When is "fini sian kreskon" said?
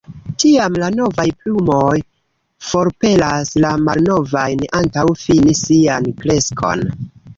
5.27-6.87